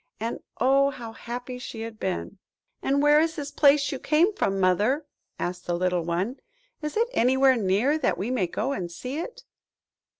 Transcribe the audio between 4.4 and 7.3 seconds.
Mother?" asked the little one. "Is it